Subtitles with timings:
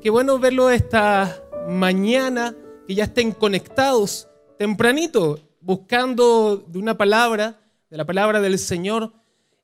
[0.00, 2.54] qué bueno verlo esta mañana,
[2.86, 4.28] que ya estén conectados
[4.58, 7.60] tempranito, buscando de una palabra,
[7.90, 9.12] de la palabra del Señor.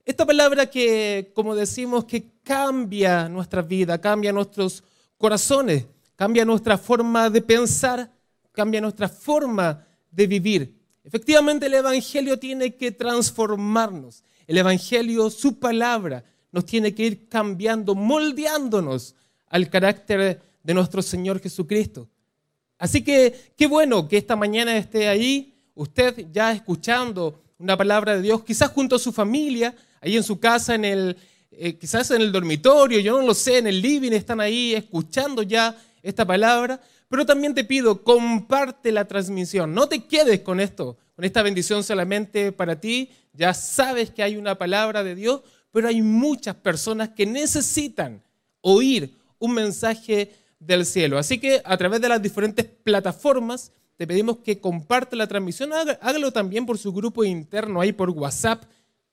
[0.04, 4.84] Esta palabra que, como decimos, que cambia nuestra vida, cambia nuestros
[5.16, 5.86] corazones,
[6.16, 8.12] cambia nuestra forma de pensar,
[8.52, 10.76] cambia nuestra forma de vivir.
[11.02, 14.22] Efectivamente, el Evangelio tiene que transformarnos.
[14.46, 19.14] El Evangelio, su palabra, nos tiene que ir cambiando, moldeándonos
[19.48, 22.08] al carácter de nuestro Señor Jesucristo.
[22.78, 28.22] Así que qué bueno que esta mañana esté ahí, usted ya escuchando una palabra de
[28.22, 31.16] Dios, quizás junto a su familia, ahí en su casa, en el,
[31.50, 35.42] eh, quizás en el dormitorio, yo no lo sé, en el living están ahí escuchando
[35.42, 40.98] ya esta palabra, pero también te pido, comparte la transmisión, no te quedes con esto,
[41.14, 45.88] con esta bendición solamente para ti, ya sabes que hay una palabra de Dios, pero
[45.88, 48.22] hay muchas personas que necesitan
[48.60, 51.18] oír un mensaje del cielo.
[51.18, 56.32] Así que a través de las diferentes plataformas te pedimos que comparte la transmisión, hágalo
[56.32, 58.64] también por su grupo interno ahí por WhatsApp.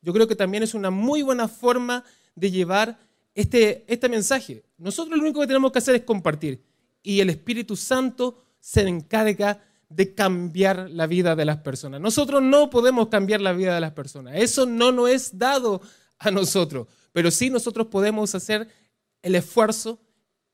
[0.02, 2.04] Yo creo que también es una muy buena forma
[2.36, 3.00] de llevar
[3.34, 4.64] este, este mensaje.
[4.78, 6.62] Nosotros lo único que tenemos que hacer es compartir
[7.02, 12.02] y el Espíritu Santo se encarga de cambiar la vida de las personas.
[12.02, 14.36] Nosotros no podemos cambiar la vida de las personas.
[14.38, 15.82] Eso no nos es dado
[16.18, 18.68] a nosotros, pero sí nosotros podemos hacer
[19.22, 20.00] el esfuerzo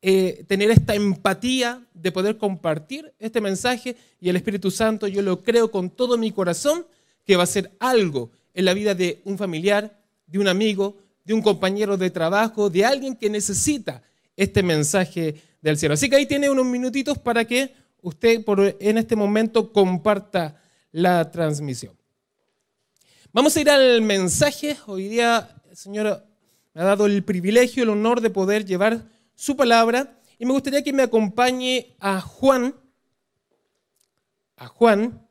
[0.02, 5.44] eh, tener esta empatía de poder compartir este mensaje y el Espíritu Santo, yo lo
[5.44, 6.86] creo con todo mi corazón,
[7.25, 11.33] que va a ser algo en la vida de un familiar, de un amigo, de
[11.33, 14.02] un compañero de trabajo, de alguien que necesita
[14.36, 15.94] este mensaje del cielo.
[15.94, 20.56] Así que ahí tiene unos minutitos para que usted por, en este momento comparta
[20.91, 21.94] la transmisión.
[23.31, 24.78] Vamos a ir al mensaje.
[24.88, 26.23] Hoy día el Señor
[26.73, 29.03] me ha dado el privilegio, el honor de poder llevar
[29.39, 32.75] su palabra y me gustaría que me acompañe a Juan,
[34.57, 35.25] a Juan,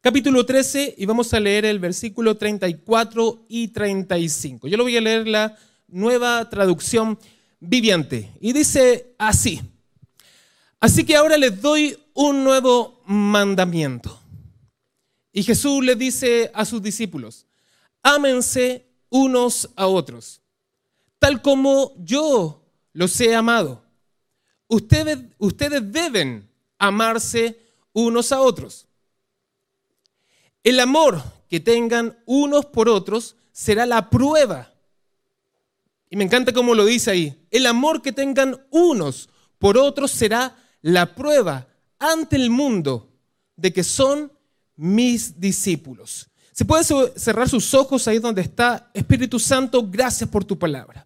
[0.00, 4.66] capítulo 13 y vamos a leer el versículo 34 y 35.
[4.66, 5.56] Yo lo voy a leer la
[5.86, 7.20] nueva traducción
[7.60, 9.62] viviente y dice así.
[10.80, 14.20] Así que ahora les doy un nuevo mandamiento.
[15.32, 17.46] Y Jesús le dice a sus discípulos,
[18.02, 20.42] ámense unos a otros
[21.18, 23.82] tal como yo los he amado.
[24.68, 27.60] Ustedes, ustedes deben amarse
[27.92, 28.86] unos a otros.
[30.62, 34.72] El amor que tengan unos por otros será la prueba.
[36.10, 37.46] Y me encanta cómo lo dice ahí.
[37.50, 39.28] El amor que tengan unos
[39.58, 41.68] por otros será la prueba
[41.98, 43.12] ante el mundo
[43.56, 44.32] de que son
[44.76, 46.28] mis discípulos.
[46.52, 46.84] Se puede
[47.16, 48.90] cerrar sus ojos ahí donde está.
[48.94, 51.05] Espíritu Santo, gracias por tu palabra.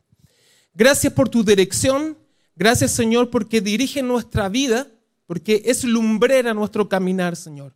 [0.81, 2.17] Gracias por tu dirección.
[2.57, 4.87] Gracias, Señor, porque dirige nuestra vida,
[5.27, 7.75] porque es lumbrera nuestro caminar, Señor.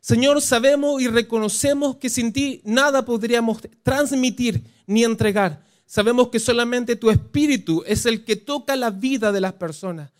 [0.00, 5.66] Señor, sabemos y reconocemos que sin ti nada podríamos transmitir ni entregar.
[5.84, 10.10] Sabemos que solamente tu Espíritu es el que toca la vida de las personas.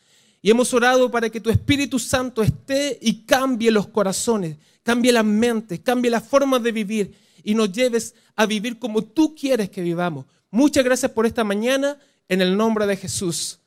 [0.42, 5.24] Y hemos orado para que tu Espíritu Santo esté y cambie los corazones, cambie las
[5.24, 9.80] mentes, cambie la forma de vivir y nos lleves a vivir como tú quieres que
[9.80, 10.26] vivamos.
[10.50, 13.58] Muchas gracias por esta mañana, en el nombre de Jesús.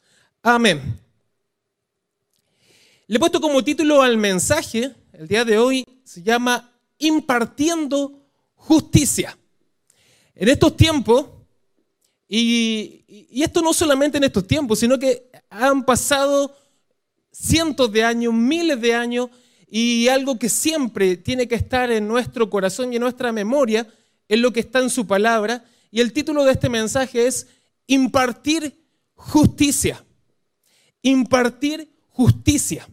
[0.41, 0.99] Amén.
[3.07, 8.21] Le he puesto como título al mensaje, el día de hoy, se llama Impartiendo
[8.55, 9.37] Justicia.
[10.35, 11.25] En estos tiempos,
[12.27, 13.03] y,
[13.43, 16.55] esto no solamente en estos tiempos, sino que han pasado
[17.31, 19.29] cientos de años, miles de años,
[19.67, 23.87] y algo que siempre tiene que estar en nuestro corazón y en nuestra memoria
[24.27, 25.63] es lo que está en su palabra.
[25.91, 27.47] Y el título de este mensaje es
[27.91, 30.06] Impartir justicia.
[31.01, 32.88] Impartir justicia.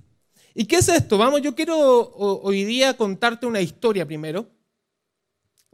[0.55, 1.19] ¿Y qué es esto?
[1.19, 4.49] Vamos, yo quiero hoy día contarte una historia primero,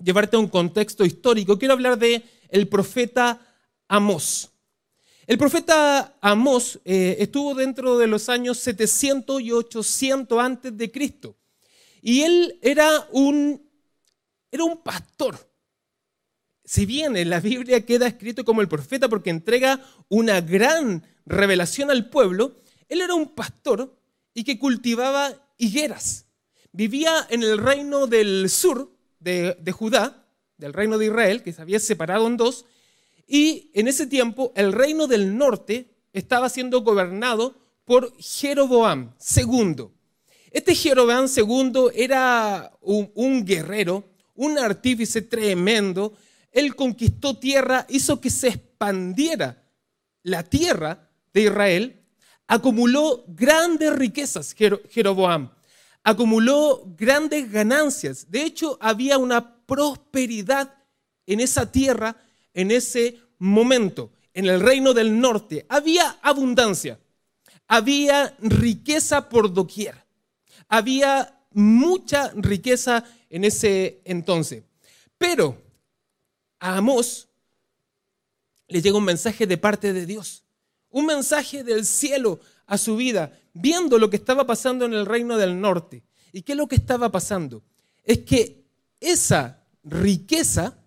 [0.03, 1.57] llevarte a un contexto histórico.
[1.57, 3.41] Quiero hablar de el profeta
[3.87, 4.51] Amós.
[5.29, 11.37] El profeta Amós eh, estuvo dentro de los años 700 y 800 antes de Cristo.
[12.01, 13.65] Y él era un,
[14.51, 15.52] era un pastor.
[16.65, 21.91] Si bien en la Biblia queda escrito como el profeta porque entrega una gran revelación
[21.91, 22.57] al pueblo,
[22.89, 23.97] él era un pastor
[24.35, 26.27] y que cultivaba higueras.
[26.73, 30.27] Vivía en el reino del sur de, Judá,
[30.57, 32.67] del reino de Israel, que se había separado en dos,
[33.27, 39.89] y en ese tiempo el reino del norte estaba siendo gobernado por Jeroboam II.
[40.51, 44.05] Este Jeroboam II era un, guerrero,
[44.35, 46.13] un artífice tremendo.
[46.53, 49.65] Él conquistó tierra, hizo que se expandiera
[50.23, 52.03] la tierra de Israel,
[52.47, 55.51] acumuló grandes riquezas, Jeroboam.
[56.05, 58.31] Acumuló grandes ganancias.
[58.31, 60.75] De hecho, había una prosperidad
[61.27, 62.17] en esa tierra
[62.53, 64.13] en ese momento.
[64.35, 66.99] En el reino del norte había abundancia.
[67.69, 69.95] Había riqueza por doquier.
[70.69, 74.65] Había mucha riqueza en ese entonces.
[75.19, 75.62] Pero
[76.63, 77.29] a Amós
[78.69, 80.45] le llega un mensaje de parte de Dios,
[80.91, 85.37] un mensaje del cielo a su vida, viendo lo que estaba pasando en el reino
[85.37, 86.05] del norte.
[86.33, 87.65] ¿Y qué es lo que estaba pasando?
[88.05, 88.65] Es que
[89.01, 90.79] esa riqueza,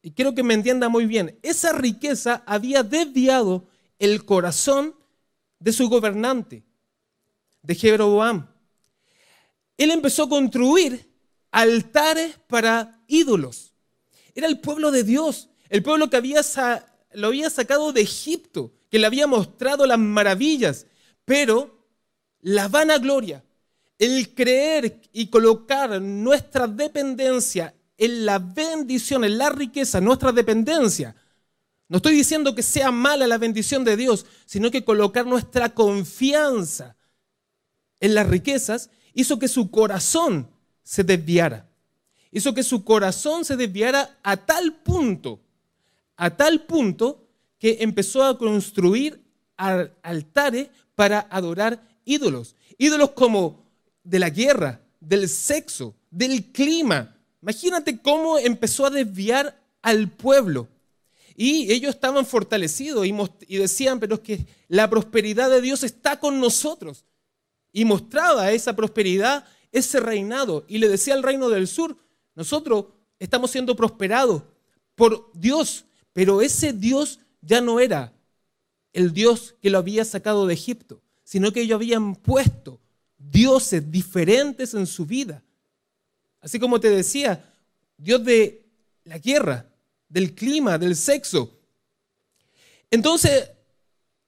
[0.00, 3.66] y quiero que me entienda muy bien, esa riqueza había desviado
[3.98, 4.94] el corazón
[5.58, 6.64] de su gobernante,
[7.62, 8.46] de Jeroboam.
[9.76, 11.12] Él empezó a construir
[11.50, 13.74] altares para ídolos.
[14.38, 16.16] Era el pueblo de Dios, el pueblo que
[17.14, 20.86] lo había sacado de Egipto, que le había mostrado las maravillas,
[21.24, 21.84] pero
[22.42, 23.42] la vanagloria,
[23.98, 31.16] el creer y colocar nuestra dependencia en la bendición, en la riqueza, nuestra dependencia.
[31.88, 36.96] No estoy diciendo que sea mala la bendición de Dios, sino que colocar nuestra confianza
[37.98, 40.48] en las riquezas hizo que su corazón
[40.84, 41.67] se desviara.
[42.30, 45.40] Hizo que su corazón se desviara a tal punto,
[46.16, 47.26] a tal punto
[47.58, 49.22] que empezó a construir
[49.56, 52.54] altares para adorar ídolos.
[52.76, 53.64] Ídolos como
[54.04, 57.16] de la guerra, del sexo, del clima.
[57.42, 60.68] Imagínate cómo empezó a desviar al pueblo.
[61.36, 66.40] Y ellos estaban fortalecidos y, decían, pero es que la prosperidad de Dios está con
[66.40, 67.04] nosotros.
[67.72, 70.64] Y mostraba esa prosperidad, ese reinado.
[70.66, 71.96] Y le decía al reino del sur,
[72.38, 72.84] nosotros
[73.18, 74.44] estamos siendo prosperados
[74.94, 78.12] por Dios, pero ese Dios ya no era
[78.92, 82.78] el Dios que lo había sacado de Egipto, sino que ellos habían puesto
[83.18, 85.42] dioses diferentes en su vida.
[86.40, 87.52] Así como te decía,
[87.96, 88.64] Dios de
[89.02, 89.68] la guerra,
[90.08, 91.58] del clima, del sexo.
[92.88, 93.50] Entonces,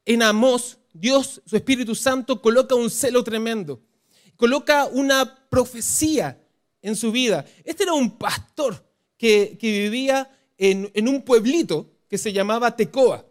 [0.05, 3.81] en Amós, Dios, su Espíritu Santo, coloca un celo tremendo.
[4.35, 6.40] Coloca una profecía
[6.83, 7.45] en su vida.
[7.65, 8.85] Este era un pastor
[9.17, 13.27] que, vivía en, un pueblito que se llamaba Tecoa.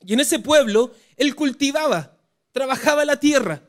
[0.00, 2.16] Y en ese pueblo él cultivaba,
[2.52, 3.62] trabajaba la tierra,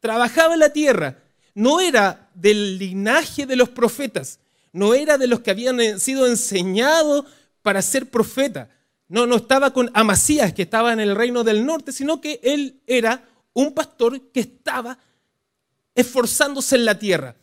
[0.00, 1.22] trabajaba la tierra.
[1.54, 4.40] No era del linaje de los profetas,
[4.72, 7.24] no era de los que habían sido enseñados
[7.62, 8.70] para ser profeta.
[9.08, 12.80] No, no estaba con Amasías, que estaba en el reino del norte, sino que él
[12.86, 13.24] era
[13.54, 14.98] un pastor que estaba
[15.94, 17.36] esforzándose en la tierra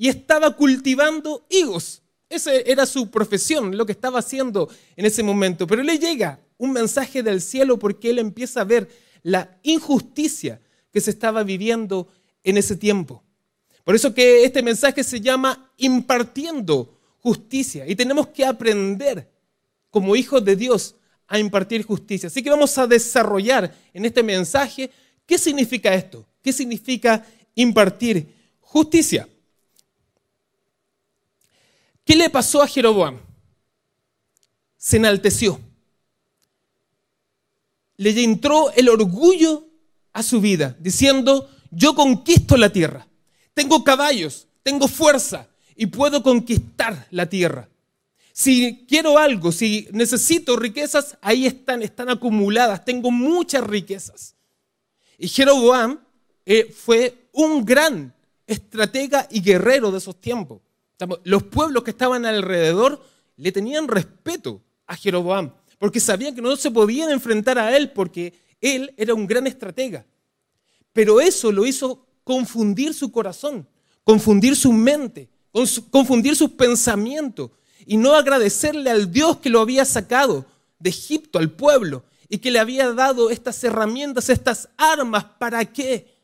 [0.00, 2.00] y estaba cultivando higos.
[2.30, 5.66] Esa era su profesión, lo que estaba haciendo en ese momento.
[5.66, 8.88] Pero le llega un mensaje del cielo porque él empieza a ver
[9.22, 10.58] la injusticia
[10.90, 12.08] que se estaba viviendo
[12.42, 13.22] en ese tiempo.
[13.84, 17.86] Por eso que este mensaje se llama impartiendo justicia.
[17.86, 19.30] Y tenemos que aprender
[19.90, 20.94] como hijos de Dios
[21.26, 22.28] a impartir justicia.
[22.28, 24.90] Así que vamos a desarrollar en este mensaje
[25.26, 27.22] qué significa esto, qué significa
[27.54, 29.28] impartir justicia.
[32.10, 33.20] ¿Qué le pasó a Jeroboam?
[34.76, 35.60] Se enalteció.
[37.98, 39.68] Le entró el orgullo
[40.12, 43.06] a su vida, diciendo, yo conquisto la tierra.
[43.54, 47.68] Tengo caballos, tengo fuerza y puedo conquistar la tierra.
[48.32, 52.84] Si quiero algo, si necesito riquezas, ahí están, están acumuladas.
[52.84, 54.34] Tengo muchas riquezas.
[55.16, 56.00] Y Jeroboam
[56.44, 58.12] eh, fue un gran
[58.48, 60.60] estratega y guerrero de esos tiempos.
[61.24, 63.02] Los pueblos que estaban alrededor
[63.36, 68.34] le tenían respeto a Jeroboam, porque sabían que no se podían enfrentar a él porque
[68.60, 70.04] él era un gran estratega.
[70.92, 73.66] Pero eso lo hizo confundir su corazón,
[74.04, 75.28] confundir su mente,
[75.90, 77.50] confundir sus pensamientos
[77.86, 80.44] y no agradecerle al Dios que lo había sacado
[80.78, 85.24] de Egipto, al pueblo, y que le había dado estas herramientas, estas armas.
[85.38, 86.14] ¿Para qué?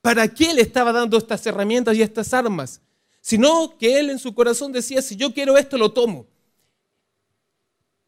[0.00, 2.80] ¿Para qué le estaba dando estas herramientas y estas armas?
[3.26, 6.28] Sino que él en su corazón decía, si yo quiero esto, lo tomo.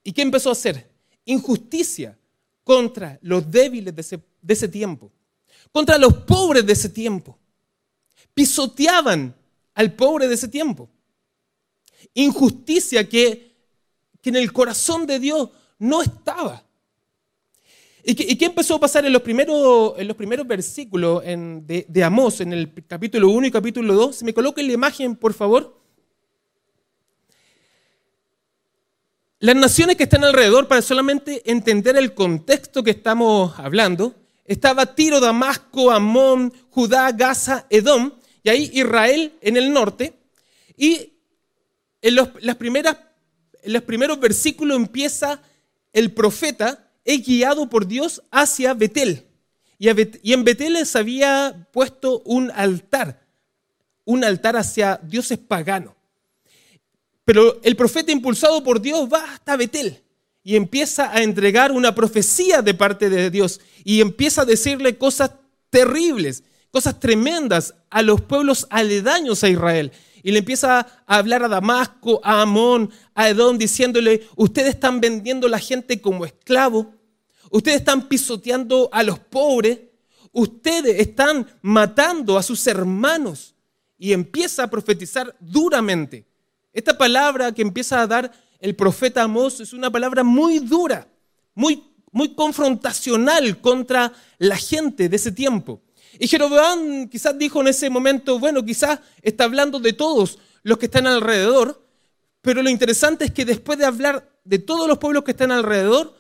[0.04, 0.88] ¿Y qué empezó a hacer?
[1.25, 2.16] Injusticia
[2.62, 5.10] contra los débiles de ese, de ese tiempo,
[5.72, 7.37] contra los pobres de ese tiempo.
[8.32, 9.34] Pisoteaban
[9.75, 10.88] al pobre de ese tiempo.
[12.14, 13.56] Injusticia que,
[14.22, 15.48] que en el corazón de Dios
[15.80, 16.64] no estaba.
[18.10, 22.40] ¿Y qué, empezó a pasar en los primeros, en los primeros versículos de, de Amós,
[22.40, 24.16] en el capítulo 1 y capítulo 2?
[24.16, 25.78] Si me coloquen la imagen, por favor.
[29.40, 34.14] las naciones que están alrededor, para solamente entender el contexto que estamos hablando,
[34.46, 38.12] estaba Tiro, Damasco, Amón, Judá, Gaza, Edom,
[38.42, 40.14] y ahí Israel en el norte.
[40.78, 41.12] Y
[42.00, 42.96] en los, las primeras,
[43.62, 45.42] en los primeros versículos empieza
[45.92, 49.24] el profeta, es guiado por Dios hacia Betel.
[49.78, 53.24] Y, en Betel se había puesto un altar,
[54.04, 55.94] un altar hacia dioses paganos.
[57.24, 60.02] Pero el profeta impulsado por Dios va hasta Betel
[60.44, 65.30] y empieza a entregar una profecía de parte de Dios y empieza a decirle cosas
[65.70, 69.92] terribles, cosas tremendas a los pueblos aledaños a Israel.
[70.22, 75.46] Y le empieza a hablar a Damasco, a Amón, a Edom, diciéndole, ustedes están vendiendo
[75.46, 76.98] a la gente como esclavo,
[77.50, 79.78] ustedes están pisoteando a los pobres,
[80.33, 83.55] ustedes están matando a sus hermanos.
[84.00, 86.25] Y empieza a profetizar duramente.
[86.73, 91.09] Esta palabra que empieza a dar el profeta Amós es una palabra muy dura,
[91.55, 95.83] muy, muy confrontacional contra la gente de ese tiempo.
[96.19, 100.87] Y Jeroboam quizás dijo en ese momento, bueno, quizás está hablando de todos los que
[100.87, 101.85] están alrededor,
[102.40, 106.17] pero lo interesante es que después de hablar de todos los pueblos que están alrededor,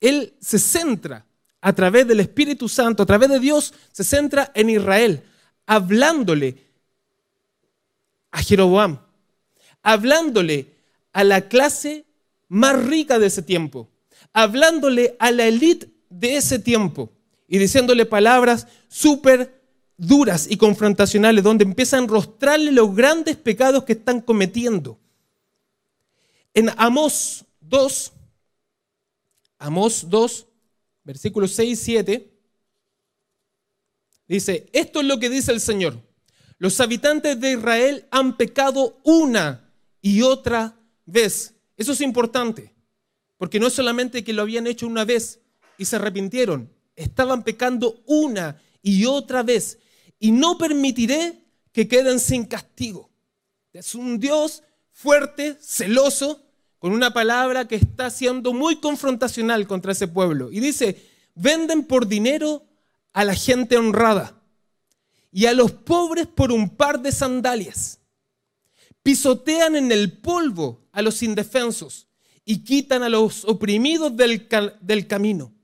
[0.00, 1.26] él se centra
[1.60, 5.22] a través del Espíritu Santo, a través de Dios, se centra en Israel,
[5.66, 6.58] hablándole
[8.30, 8.98] a Jeroboam
[9.84, 10.72] hablándole
[11.12, 12.06] a la clase
[12.48, 13.88] más rica de ese tiempo,
[14.32, 17.12] hablándole a la élite de ese tiempo
[17.46, 19.62] y diciéndole palabras súper
[19.96, 24.98] duras y confrontacionales, donde empiezan a rostrarle los grandes pecados que están cometiendo.
[26.54, 28.12] En Amós 2,
[29.58, 30.46] Amós 2,
[31.04, 32.32] versículos 6 y 7,
[34.26, 36.00] dice, esto es lo que dice el Señor.
[36.58, 41.54] Los habitantes de Israel han pecado una y otra vez.
[41.76, 42.74] Eso es importante,
[43.36, 45.40] porque no es solamente que lo habían hecho una vez
[45.76, 49.78] y se arrepintieron, estaban pecando una y otra vez.
[50.18, 53.10] Y no permitiré que queden sin castigo.
[53.72, 56.43] Es un Dios fuerte, celoso,
[56.84, 60.52] con una palabra que está siendo muy confrontacional contra ese pueblo.
[60.52, 61.02] Y dice,
[61.34, 62.62] venden por dinero
[63.14, 64.38] a la gente honrada
[65.32, 68.00] y a los pobres por un par de sandalias
[69.02, 72.06] pisotean en el polvo a los indefensos
[72.44, 74.46] y quitan a los oprimidos del,
[74.82, 75.54] del camino.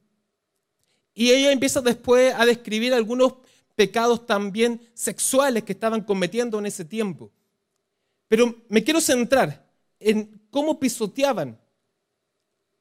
[1.13, 3.35] Y ella empieza después a describir algunos
[3.77, 7.31] pecados también sexuales que estaban cometiendo en ese tiempo.
[8.27, 11.59] Pero me quiero centrar en cómo pisoteaban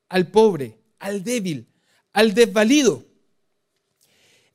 [0.09, 1.67] al pobre, al débil,
[2.11, 3.05] al desvalido.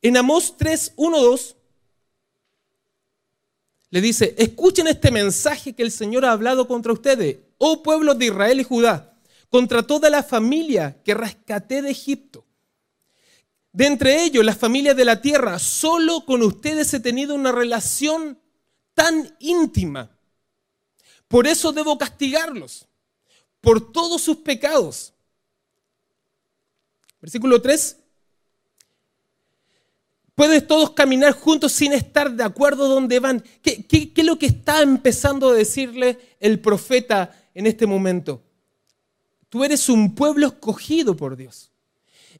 [0.03, 1.57] En Amós 3, 1, 2
[3.91, 8.27] le dice, escuchen este mensaje que el Señor ha hablado contra ustedes, oh pueblos de
[8.27, 9.17] Israel y Judá,
[9.49, 12.45] contra toda la familia que rescaté de Egipto.
[13.73, 18.41] De entre ellos, las familias de la tierra, solo con ustedes he tenido una relación
[18.95, 20.17] tan íntima.
[21.29, 22.89] Por eso debo castigarlos,
[23.65, 25.13] por todos sus pecados.
[27.21, 27.97] Versículo 3.
[30.35, 33.43] Puedes todos caminar juntos sin estar de acuerdo dónde van.
[33.63, 38.43] ¿Qué, es lo que está empezando a decirle el profeta en este momento?
[39.49, 41.71] Tú eres un pueblo escogido por Dios.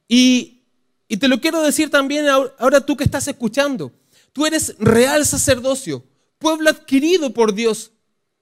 [0.07, 0.61] Y,
[1.07, 3.91] y te lo quiero decir también ahora tú que estás escuchando.
[4.33, 6.03] Tú eres real sacerdocio,
[6.37, 7.91] pueblo adquirido por Dios.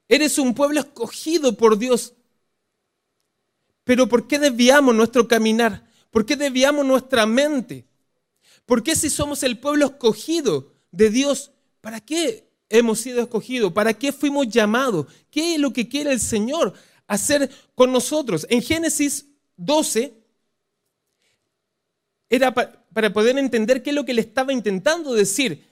[0.09, 2.13] Eres un pueblo escogido por Dios.
[3.83, 5.85] Pero ¿por qué desviamos nuestro caminar?
[6.11, 7.85] ¿Por qué desviamos nuestra mente?
[8.65, 13.73] ¿Por qué si somos el pueblo escogido de Dios, para qué hemos sido escogidos?
[13.73, 15.07] ¿Para qué fuimos llamados?
[15.29, 16.73] ¿Qué es lo que quiere el Señor
[17.07, 18.47] hacer con nosotros?
[18.49, 19.25] En Génesis
[19.57, 20.13] 12
[22.29, 25.67] era para poder entender qué es lo que le estaba intentando decir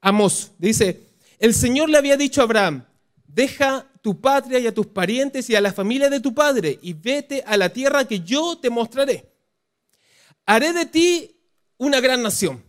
[0.00, 0.52] Amós.
[0.58, 1.00] Dice,
[1.38, 2.84] el Señor le había dicho a Abraham,
[3.26, 6.92] deja tu patria y a tus parientes y a la familia de tu padre y
[6.92, 9.32] vete a la tierra que yo te mostraré.
[10.46, 11.36] Haré de ti
[11.76, 12.62] una gran nación.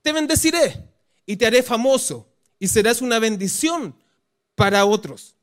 [0.00, 0.82] Te bendeciré
[1.26, 2.26] y te haré famoso
[2.58, 3.94] y serás una bendición
[4.54, 5.36] para otros.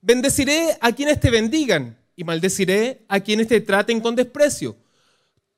[0.00, 4.76] Bendeciré a quienes te bendigan y maldeciré a quienes te traten con desprecio.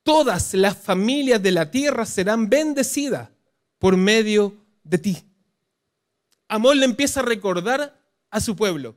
[0.02, 3.28] Todas las familias de la tierra serán bendecidas
[3.78, 5.25] por medio de ti.
[6.49, 8.02] Amor le empieza a recordar
[8.35, 8.97] a su pueblo.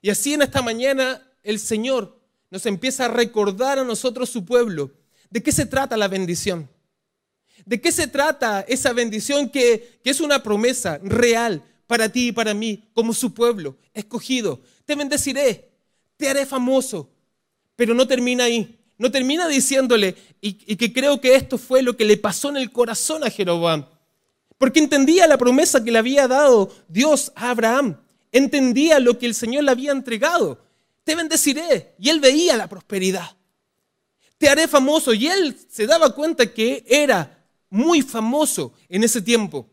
[0.00, 4.92] Y así en esta mañana el Señor nos empieza a recordar a nosotros su pueblo.
[5.28, 6.70] ¿De qué se trata la bendición?
[7.64, 12.54] ¿De qué se trata esa bendición que, es una promesa real para ti y para
[12.54, 14.60] mí como su pueblo escogido?
[14.84, 15.72] Te bendeciré,
[16.16, 17.10] te haré famoso,
[17.74, 18.78] Pero no termina ahí.
[18.98, 22.70] No termina diciéndole, y, que creo que esto fue lo que le pasó en el
[22.70, 23.84] corazón a Jeroboam.
[24.56, 27.98] Porque entendía la promesa que le había dado Dios a Abraham.
[28.36, 30.62] Entendía lo que el Señor le había entregado.
[31.04, 31.94] Te bendeciré.
[31.98, 33.34] Y él veía la prosperidad.
[34.36, 35.14] Te haré famoso.
[35.14, 39.70] Y él se daba cuenta que era muy famoso en ese tiempo.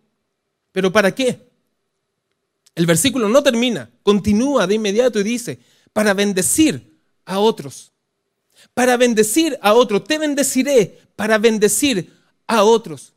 [0.71, 1.45] ¿Pero para qué?
[2.73, 5.59] El versículo no termina, continúa de inmediato y dice,
[5.91, 7.91] para bendecir a otros.
[8.73, 10.05] Para bendecir a otros.
[10.05, 12.13] Te bendeciré para bendecir
[12.47, 13.11] a otros.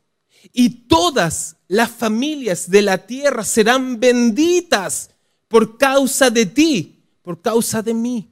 [0.51, 5.11] Y todas las familias de la tierra serán benditas
[5.47, 8.29] por causa de ti, por causa de mí.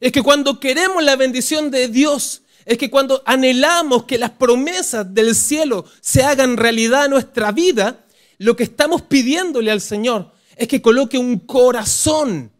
[0.00, 5.12] Es que cuando queremos la bendición de Dios, es que cuando anhelamos que las promesas
[5.12, 8.04] del cielo se hagan realidad en nuestra vida,
[8.38, 12.50] lo que estamos pidiéndole al Señor es que coloque un corazón,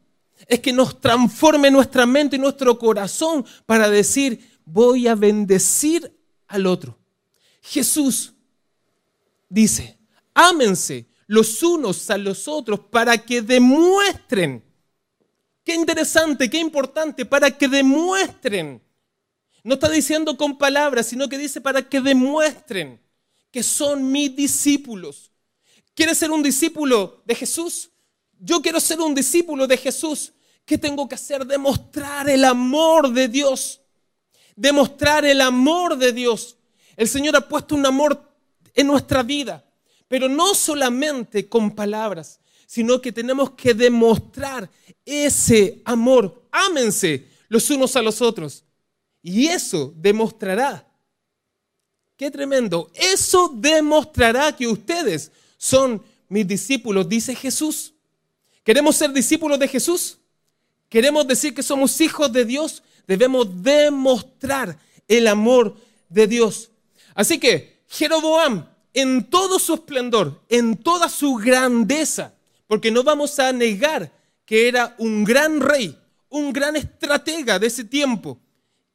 [0.47, 6.13] es que nos transforme nuestra mente y nuestro corazón para decir, voy a bendecir
[6.49, 6.99] al otro.
[7.63, 8.35] Jesús
[9.49, 9.99] dice,
[10.35, 14.63] ámense los unos a los otros para que demuestren,
[15.65, 18.83] qué interesante, qué importante, para que demuestren.
[19.63, 23.01] No está diciendo con palabras, sino que dice para que demuestren
[23.51, 25.31] que son mis discípulos.
[25.95, 27.91] ¿Quieres ser un discípulo de Jesús?
[28.39, 30.33] Yo quiero ser un discípulo de Jesús.
[30.65, 31.47] ¿Qué tengo que hacer?
[31.47, 33.81] Demostrar el amor de Dios.
[34.57, 36.57] Demostrar el amor de Dios.
[36.97, 38.35] El Señor ha puesto un amor
[38.75, 39.65] en nuestra vida,
[40.09, 44.71] pero no solamente con palabras, sino que tenemos que demostrar
[45.05, 46.43] ese amor.
[46.51, 48.65] Ámense los unos a los otros.
[49.23, 50.87] Y eso demostrará.
[52.17, 52.91] Qué tremendo.
[52.95, 57.95] Eso demostrará que ustedes son mis discípulos, dice Jesús.
[58.63, 60.19] ¿Queremos ser discípulos de Jesús?
[60.89, 62.83] ¿Queremos decir que somos hijos de Dios?
[63.07, 65.77] Debemos demostrar el amor
[66.09, 66.71] de Dios.
[67.15, 72.33] Así que Jeroboam, en todo su esplendor, en toda su grandeza,
[72.67, 74.11] porque no vamos a negar
[74.47, 78.39] que era un gran rey, un gran estratega de ese tiempo,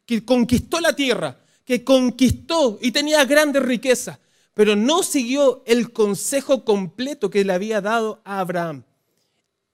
[0.05, 4.17] que conquistó la tierra, que conquistó y tenía grandes riquezas,
[4.53, 8.83] pero no siguió el consejo completo que le había dado a Abraham.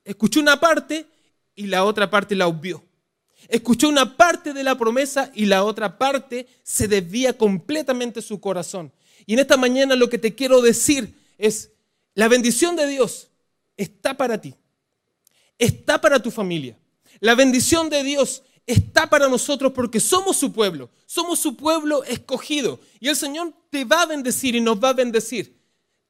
[0.03, 1.07] Escuchó una parte
[1.55, 2.83] y la otra parte la obvió.
[3.47, 8.91] Escuchó una parte de la promesa y la otra parte se desvía completamente su corazón.
[9.25, 11.71] Y en esta mañana lo que te quiero decir es,
[12.13, 13.29] la bendición de Dios
[13.77, 14.55] está para ti,
[15.57, 16.77] está para tu familia.
[17.19, 22.79] La bendición de Dios está para nosotros porque somos su pueblo, somos su pueblo escogido.
[22.99, 25.55] Y el Señor te va a bendecir y nos va a bendecir.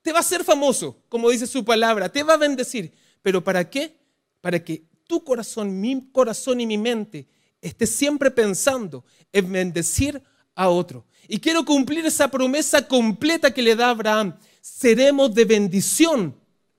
[0.02, 2.94] Te va a hacer famoso, como dice su palabra, te va a bendecir.
[3.22, 3.98] ¿Pero para qué?
[4.42, 7.28] Para que tu corazón, mi corazón y mi mente
[7.62, 10.22] esté siempre pensando en bendecir
[10.56, 11.06] a otro.
[11.28, 14.36] Y quiero cumplir esa promesa completa que le da Abraham.
[14.62, 16.36] Seremos de bendición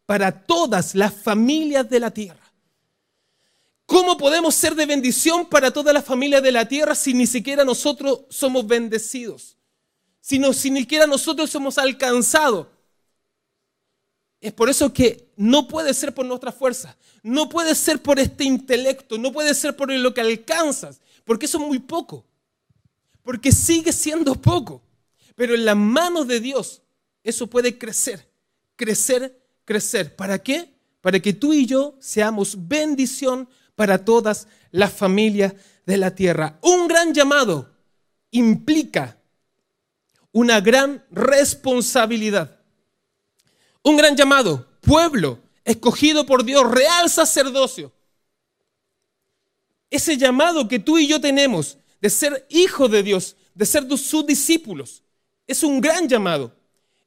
[0.07, 2.41] para todas las familias de la tierra.
[3.87, 7.65] ¿Cómo podemos ser de bendición para toda la familia de la tierra si ni siquiera
[7.65, 9.57] nosotros somos bendecidos?
[10.21, 12.67] Si, no, si ni siquiera nosotros somos alcanzados.
[14.41, 18.45] Es por eso que no puede ser por nuestra fuerza, no puede ser por este
[18.45, 22.25] intelecto, no puede ser por lo que alcanzas, porque eso es muy poco,
[23.27, 24.81] porque sigue siendo poco.
[25.35, 26.81] Pero en las manos de Dios
[27.25, 28.31] eso puede crecer,
[28.77, 30.15] crecer, crecer.
[30.15, 30.73] ¿Para qué?
[31.01, 35.55] Para que tú y yo seamos bendición para todas las familias
[35.87, 36.61] de la tierra.
[36.63, 37.75] Un gran llamado
[38.31, 39.19] implica
[40.31, 42.61] una gran responsabilidad.
[43.83, 47.93] Un gran llamado, pueblo escogido por Dios, real sacerdocio.
[49.91, 54.27] Ese llamado que tú y yo tenemos de ser hijos de Dios, de ser sus
[54.27, 55.03] discípulos,
[55.47, 56.55] es un gran llamado.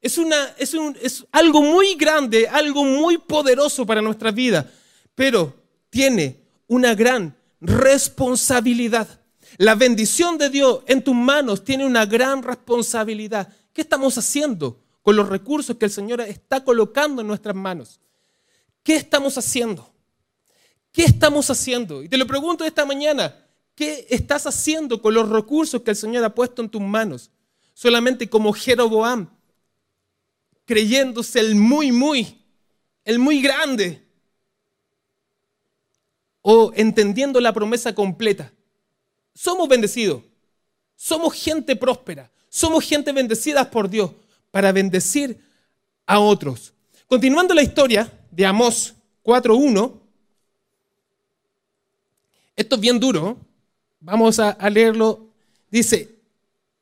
[0.02, 0.18] Es,
[0.58, 4.72] es algo muy grande, algo muy poderoso para nuestra vida,
[5.14, 5.54] pero
[5.90, 9.08] tiene una gran responsabilidad.
[9.58, 13.54] La bendición de Dios en tus manos tiene una gran responsabilidad.
[13.74, 18.00] ¿Qué estamos haciendo con los recursos que el Señor está colocando en nuestras manos?
[18.84, 19.92] ¿Qué estamos haciendo?
[20.92, 22.02] ¿Qué estamos haciendo?
[22.04, 23.36] Y te lo pregunto esta mañana,
[23.80, 27.32] ¿qué estás haciendo con los recursos que el Señor ha puesto en tus manos?
[27.74, 29.30] Solamente como Jeroboam,
[30.66, 32.44] creyéndose el muy, muy,
[33.06, 34.06] el muy grande,
[36.42, 38.52] o entendiendo la promesa completa.
[39.34, 40.24] Somos bendecidos,
[40.98, 44.12] somos gente próspera, somos gente bendecida por Dios
[44.52, 45.42] para bendecir
[46.06, 46.74] a otros.
[47.08, 50.02] Continuando la historia de Amós 4.1,
[52.58, 53.49] esto es bien duro,
[54.00, 55.28] Vamos a, leerlo.
[55.70, 56.16] Dice,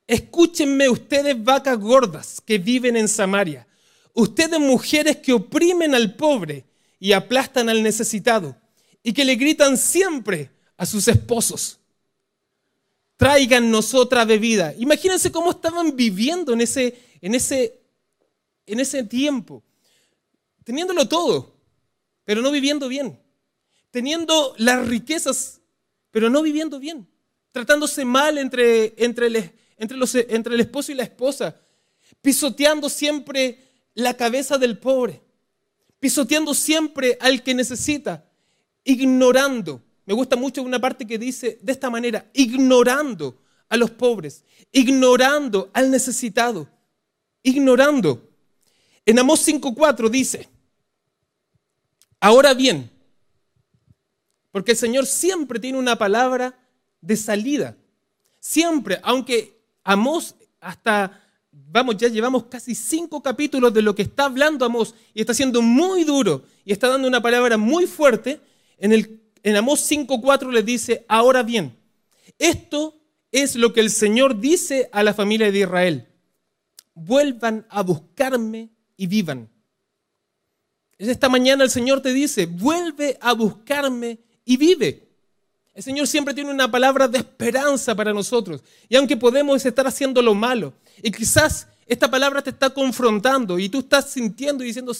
[0.06, 3.68] escúchenme ustedes vacas gordas que viven en Samaria,
[4.14, 6.66] ustedes mujeres que oprimen al pobre
[7.00, 8.56] y aplastan al necesitado
[9.04, 11.80] y que le gritan siempre a sus esposos.
[13.18, 14.76] Tráigannos otra bebida.
[14.78, 17.82] Imagínense cómo estaban viviendo en ese, en ese,
[18.68, 19.64] en ese tiempo.
[20.64, 21.56] Teniéndolo todo,
[22.24, 23.20] pero no viviendo bien.
[23.90, 25.62] Teniendo las riquezas,
[26.18, 27.08] pero no viviendo bien.
[27.52, 31.56] Tratándose mal entre, entre, el, entre, el esposo y la esposa.
[32.24, 33.60] Pisoteando siempre
[33.94, 35.22] la cabeza del pobre.
[36.00, 38.26] Pisoteando siempre al que necesita.
[38.84, 44.44] Ignorando me gusta mucho una parte que dice de esta manera, ignorando a los pobres,
[44.72, 46.68] ignorando al necesitado,
[47.44, 48.28] ignorando.
[49.06, 50.50] En Amós 5.4 dice,
[52.20, 52.90] ahora bien,
[54.52, 56.58] porque el Señor siempre tiene una palabra
[57.02, 57.78] de salida,
[58.40, 64.66] siempre, aunque Amós hasta, vamos, ya llevamos casi cinco capítulos de lo que está hablando
[64.66, 68.42] Amós y está siendo muy duro y está dando una palabra muy fuerte,
[68.78, 71.78] en el en Amós 5.4 le dice, ahora bien,
[72.38, 73.00] esto
[73.32, 76.08] es lo que el Señor dice a la familia de Israel.
[76.94, 79.50] Vuelvan a buscarme y vivan.
[80.98, 85.04] Esta mañana el Señor te dice, vuelve a buscarme y vive.
[85.76, 88.64] El Señor siempre tiene una palabra de esperanza para nosotros.
[88.88, 93.68] Y aunque podemos estar haciendo lo malo, y quizás esta palabra te está confrontando y
[93.68, 94.94] tú estás sintiendo y diciendo,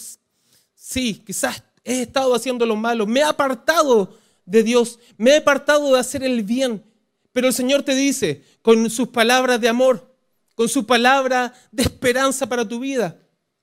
[0.74, 5.94] sí, quizás he estado haciendo lo malo, me he apartado de Dios, me he apartado
[5.94, 6.84] de hacer el bien.
[7.32, 10.14] Pero el Señor te dice, con sus palabras de amor,
[10.54, 13.18] con su palabra de esperanza para tu vida,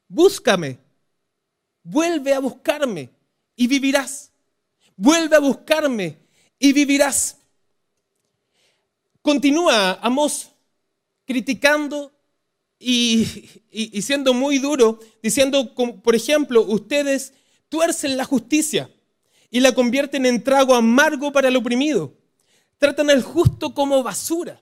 [0.07, 0.79] búscame,
[1.83, 3.11] vuelve a buscarme
[3.55, 4.31] y vivirás.
[4.95, 6.17] Vuelve a buscarme
[6.59, 7.37] y vivirás.
[9.21, 10.51] Continúa Amos
[11.25, 12.11] criticando
[12.77, 17.33] y, y, siendo muy duro, diciendo, por ejemplo, ustedes
[17.69, 18.89] tuercen la justicia
[19.49, 22.13] y la convierten en trago amargo para el oprimido.
[22.77, 24.61] Tratan al justo como basura.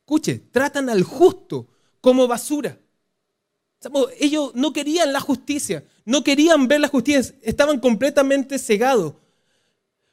[0.00, 1.68] Escuche, tratan al justo
[2.00, 2.78] como basura.
[4.18, 9.14] Ellos no querían la justicia, no querían ver la justicia, estaban completamente cegados.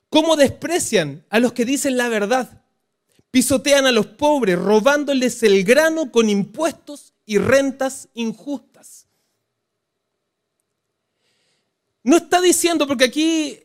[0.10, 2.63] ¿Cómo desprecian a los que dicen la verdad?
[3.32, 9.05] Pisotean a los pobres, robándoles el grano con impuestos y rentas injustas.
[12.01, 13.60] No está diciendo, porque aquí,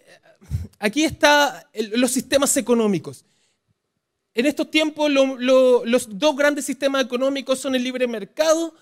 [0.78, 3.24] aquí están los sistemas económicos.
[4.34, 8.74] En estos tiempos los dos grandes sistemas económicos son el libre mercado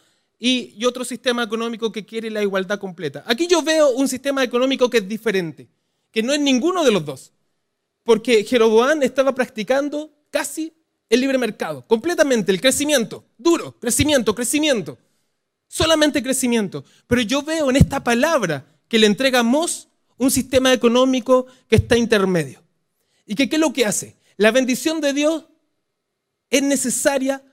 [0.45, 3.23] y, otro sistema económico que quiere la igualdad completa.
[3.29, 5.69] Aquí yo veo un sistema económico que es diferente,
[6.11, 7.33] que no es ninguno de los dos,
[8.03, 10.73] porque Jeroboam estaba practicando casi
[11.09, 14.99] el libre mercado, completamente el crecimiento, duro, crecimiento, crecimiento,
[15.69, 16.85] solamente crecimiento.
[17.07, 19.87] Pero yo veo en esta palabra que le entregamos
[20.19, 22.65] un sistema económico que está intermedio.
[23.27, 24.17] ¿Y que qué es lo que hace?
[24.39, 25.45] La bendición de Dios
[26.51, 27.45] es necesaria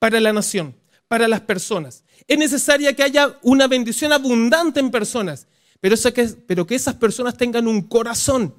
[0.00, 0.74] para la nación,
[1.12, 2.04] para las personas.
[2.26, 5.46] Es necesaria que haya una bendición abundante en personas,
[5.78, 8.54] pero, que, pero que esas personas tengan un corazón.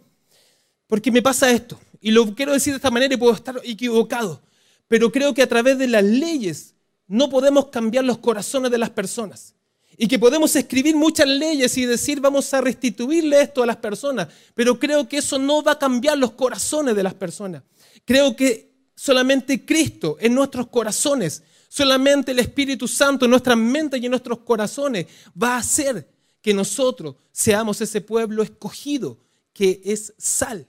[0.85, 4.39] Porque me pasa esto, y lo quiero decir de esta manera y puedo estar equivocado,
[4.87, 6.75] pero creo que a través de las leyes
[7.07, 9.55] no podemos cambiar los corazones de las personas.
[9.97, 14.27] Y que podemos escribir muchas leyes y decir vamos a restituirle esto a las personas,
[14.53, 17.63] pero creo que eso no va a cambiar los corazones de las personas.
[18.05, 21.41] Creo que solamente Cristo en nuestros corazones,
[21.73, 25.07] solamente el Espíritu Santo en nuestras mentes y en nuestros corazones
[25.41, 26.07] va a hacer
[26.39, 29.17] que nosotros seamos ese pueblo escogido
[29.53, 30.67] que es sal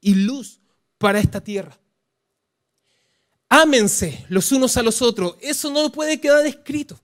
[0.00, 0.58] y luz
[0.96, 1.78] para esta tierra.
[3.50, 5.36] Ámense los unos a los otros.
[5.42, 6.98] Eso no puede quedar escrito.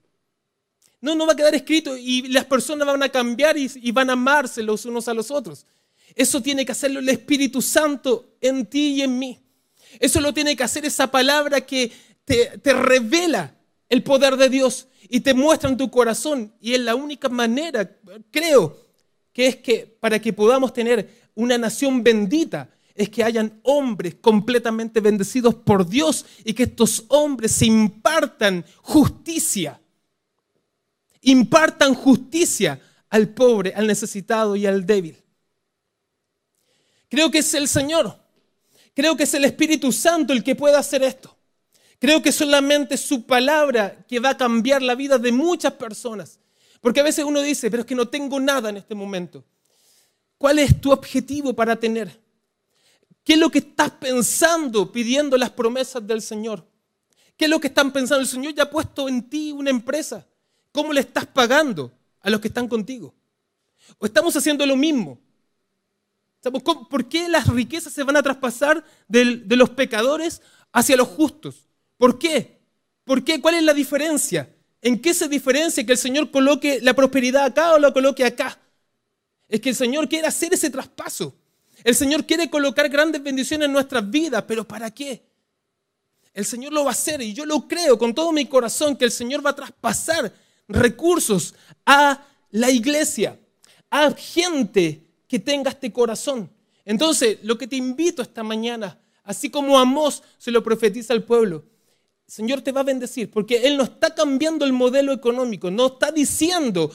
[1.02, 4.14] No, no va a quedar escrito y las personas van a cambiar y, van a
[4.14, 5.66] amarse los unos a los otros.
[6.14, 9.38] Eso tiene que hacerlo el Espíritu Santo en ti y en mí.
[10.00, 11.92] Eso lo tiene que hacer esa palabra que
[12.24, 13.54] te, revela
[13.88, 16.54] el poder de Dios y te muestra en tu corazón.
[16.60, 17.98] Y es la única manera,
[18.30, 18.76] creo,
[19.32, 25.00] que es que para que podamos tener una nación bendita, es que hayan hombres completamente
[25.00, 29.80] bendecidos por Dios y que estos hombres se impartan justicia
[31.24, 35.16] impartan justicia al pobre, al necesitado y al débil.
[37.08, 38.18] Creo que es el Señor.
[38.94, 41.33] Creo que es el Espíritu Santo el que puede hacer esto.
[41.98, 46.38] Creo que solamente su palabra que va a cambiar la vida de muchas personas.
[46.80, 49.44] Porque a veces uno dice, pero es que no tengo nada en este momento.
[50.37, 52.20] ¿Cuál es tu objetivo para tener?
[53.24, 56.66] ¿Qué es lo que estás pensando pidiendo las promesas del Señor?
[57.37, 58.20] ¿Qué es lo que están pensando?
[58.20, 60.26] El Señor ya ha puesto en ti una empresa.
[60.72, 63.14] ¿Cómo le estás pagando a los que están contigo?
[63.98, 65.18] ¿O estamos haciendo lo mismo?
[66.90, 71.68] ¿Por qué las riquezas se van a traspasar de los pecadores hacia los justos?
[71.96, 72.61] ¿Por qué?
[73.04, 73.40] ¿Por qué?
[73.40, 74.48] ¿Cuál es la diferencia?
[74.80, 78.59] ¿En qué se diferencia que el Señor coloque la prosperidad acá o la coloque acá?
[79.48, 81.35] Es que el Señor quiere hacer ese traspaso.
[81.83, 85.22] El Señor quiere colocar grandes bendiciones en nuestras vidas, pero ¿para qué?
[86.33, 89.04] El Señor lo va a hacer y yo lo creo con todo mi corazón que
[89.04, 90.33] el Señor va a traspasar
[90.66, 91.54] recursos
[91.87, 93.38] a la iglesia,
[93.90, 96.50] a gente que tenga este corazón.
[96.85, 101.64] Entonces, lo que te invito esta mañana, así como Amós se lo profetiza al pueblo,
[102.26, 106.10] Señor te va a bendecir, porque Él no está cambiando el modelo económico, no está
[106.10, 106.90] diciendo,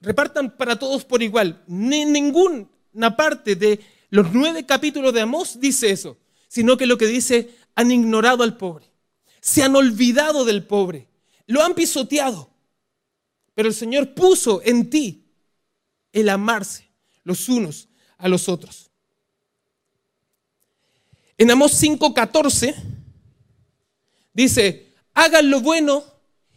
[0.00, 1.62] repartan para todos por igual.
[1.66, 7.06] Ni ninguna parte de los nueve capítulos de Amós dice eso, sino que lo que
[7.06, 8.92] dice, han ignorado al pobre,
[9.40, 11.08] se han olvidado del pobre,
[11.46, 12.50] lo han pisoteado.
[13.54, 15.24] Pero el Señor puso en ti
[16.12, 16.90] el amarse
[17.24, 17.88] los unos
[18.18, 18.90] a los otros.
[21.38, 22.74] En Amós 5:14
[24.32, 26.04] dice, hagan lo bueno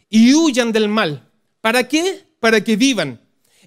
[0.08, 1.30] y huyan del mal.
[1.60, 2.24] ¿Para qué?
[2.40, 3.20] Para que vivan.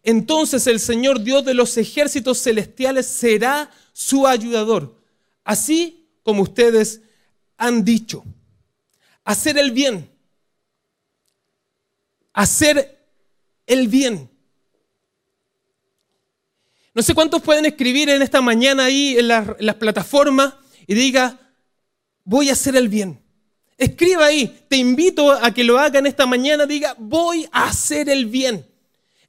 [0.03, 4.95] Entonces el Señor Dios de los ejércitos celestiales será su ayudador,
[5.43, 7.01] así como ustedes
[7.57, 8.23] han dicho.
[9.23, 10.09] Hacer el bien.
[12.33, 12.97] Hacer
[13.67, 14.29] el bien.
[16.93, 20.55] No sé cuántos pueden escribir en esta mañana ahí en, las plataformas
[20.87, 21.39] y diga,
[22.23, 23.21] voy a hacer el bien.
[23.79, 28.09] Escriba ahí, te invito a que lo haga en esta mañana, diga, voy a hacer
[28.09, 28.67] el bien.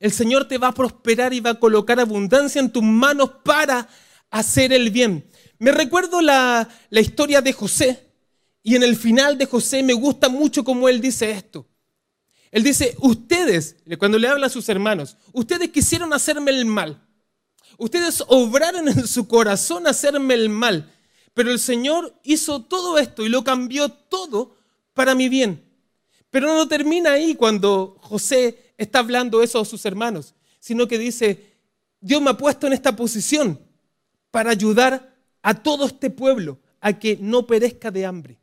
[0.01, 3.89] El Señor te va a prosperar y va a colocar abundancia en tus manos para
[4.29, 5.25] hacer el bien.
[5.61, 8.09] Me recuerdo la, la historia de José
[8.65, 11.69] y en el final de José me gusta mucho cómo él dice esto.
[12.51, 17.07] Él dice, ustedes, cuando le habla a sus hermanos, ustedes quisieron hacerme el mal.
[17.79, 20.93] Ustedes obraron en su corazón hacerme el mal.
[21.35, 24.57] Pero el Señor hizo todo esto y lo cambió todo
[24.95, 25.65] para mi bien.
[26.31, 31.55] Pero no termina ahí cuando José está hablando eso a sus hermanos, sino que dice,
[32.01, 33.61] Dios me ha puesto en esta posición
[34.31, 38.39] para ayudar a todo este pueblo a que no perezca de hambre.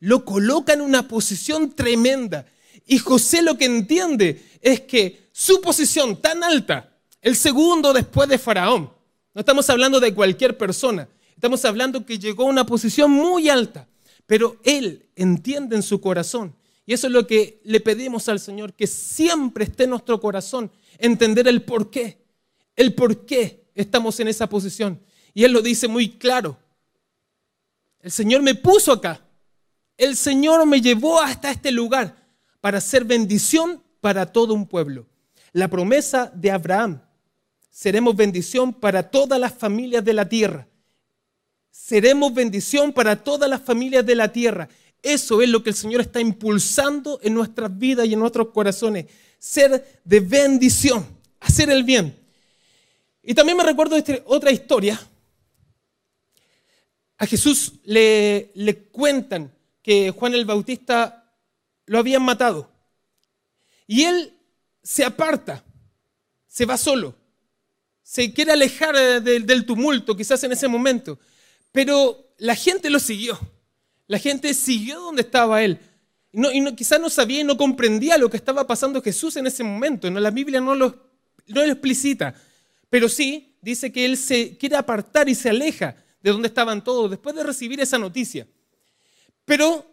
[0.00, 2.46] Lo coloca en una posición tremenda.
[2.86, 8.38] Y José lo que entiende es que su posición tan alta, el segundo después de
[8.38, 8.92] Faraón,
[9.32, 13.88] no estamos hablando de cualquier persona, estamos hablando que llegó a una posición muy alta,
[14.26, 16.54] pero él entiende en su corazón.
[16.86, 20.70] Y eso es lo que le pedimos al Señor, que siempre esté en nuestro corazón,
[20.98, 22.18] entender el por qué,
[22.76, 25.00] el por qué estamos en esa posición.
[25.32, 26.58] Y Él lo dice muy claro.
[28.00, 29.20] El Señor me puso acá.
[29.96, 32.16] El Señor me llevó hasta este lugar
[32.60, 35.06] para ser bendición para todo un pueblo.
[35.52, 37.00] La promesa de Abraham,
[37.70, 40.68] seremos bendición para todas las familias de la tierra.
[41.74, 44.68] Seremos bendición para todas las familias de la tierra.
[45.02, 49.06] Eso es lo que el Señor está impulsando en nuestras vidas y en nuestros corazones.
[49.40, 51.04] Ser de bendición,
[51.40, 52.16] hacer el bien.
[53.24, 55.00] Y también me recuerdo de otra historia.
[57.18, 61.34] A Jesús le, le cuentan que Juan el Bautista
[61.86, 62.70] lo habían matado.
[63.88, 64.32] Y él
[64.80, 65.64] se aparta,
[66.46, 67.16] se va solo,
[68.04, 71.18] se quiere alejar eh, del, tumulto quizás en ese momento,
[71.74, 73.36] pero la gente lo siguió,
[74.06, 75.80] la gente siguió donde estaba él.
[76.30, 79.64] Y, no, quizás no sabía y no comprendía lo que estaba pasando Jesús en ese
[79.64, 80.08] momento.
[80.08, 80.20] ¿no?
[80.20, 80.86] La Biblia no lo,
[81.48, 82.32] no lo explicita,
[82.88, 87.10] pero sí dice que él se quiere apartar y se aleja de donde estaban todos
[87.10, 88.46] después de recibir esa noticia.
[89.44, 89.84] Pero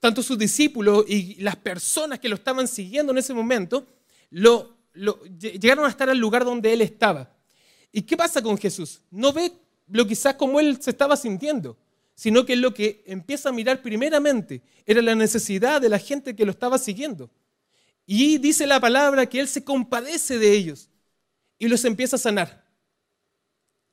[0.00, 3.86] tanto sus discípulos y las personas que lo estaban siguiendo en ese momento,
[4.28, 4.76] lo,
[5.38, 7.34] llegaron a estar al lugar donde él estaba.
[7.90, 9.00] ¿Y qué pasa con Jesús?
[9.10, 11.76] No ve lo quizás como él se estaba sintiendo,
[12.14, 16.44] sino que lo que empieza a mirar primeramente era la necesidad de la gente que
[16.44, 17.30] lo estaba siguiendo.
[18.06, 20.90] Y dice la palabra que él se compadece de ellos
[21.58, 22.64] y los empieza a sanar.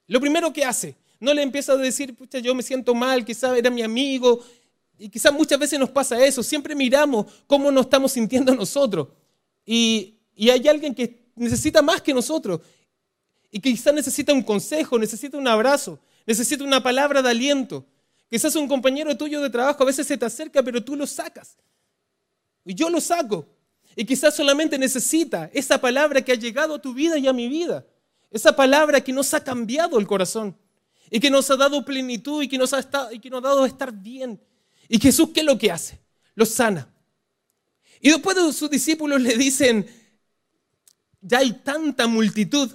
[0.08, 3.58] Lo primero que hace, no le empieza a decir, pucha, yo me siento mal, quizás
[3.58, 4.44] era mi amigo,
[4.98, 9.08] y quizás muchas veces nos pasa eso, siempre miramos cómo nos estamos sintiendo nosotros.
[9.66, 12.62] Y, hay alguien que necesita más que nosotros.
[13.52, 17.86] Y quizás necesita un consejo, necesita un abrazo, necesita una palabra de aliento.
[18.30, 21.58] Quizás un compañero tuyo de trabajo a veces se te acerca, pero tú lo sacas.
[22.64, 23.46] Y yo lo saco.
[23.96, 27.50] Y quizás solamente necesita esa palabra que ha llegado a tu vida y a mi
[27.50, 27.86] vida.
[28.30, 30.56] Esa palabra que nos ha cambiado el corazón.
[31.14, 34.40] y que nos ha dado plenitud y que nos ha, dado estar bien.
[34.88, 36.00] ¿Y Jesús qué es lo que hace?
[36.36, 36.88] Los sana.
[38.00, 39.86] Y después de sus discípulos le dicen,
[41.20, 42.72] ya hay tanta multitud,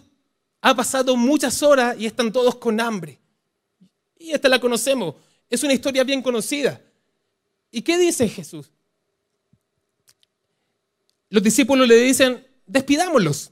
[0.60, 3.18] ha pasado muchas horas y están todos con hambre.
[4.18, 5.14] Y esta la conocemos,
[5.48, 6.80] es una historia bien conocida.
[7.70, 8.70] ¿Y qué dice Jesús?
[11.28, 13.50] Los discípulos le dicen, despidámoslos,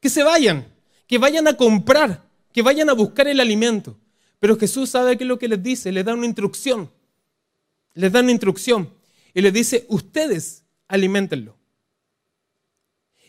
[0.00, 0.66] que se vayan,
[1.06, 3.98] que vayan a comprar, que vayan a buscar el alimento.
[4.38, 6.90] Pero Jesús sabe qué es lo que les dice, les da una instrucción,
[7.94, 8.92] les da una instrucción
[9.34, 11.56] y les dice, ustedes alimentenlo.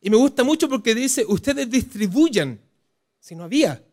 [0.01, 2.59] Y me gusta mucho porque dice, ustedes distribuyan.
[3.27, 3.83] Si no había,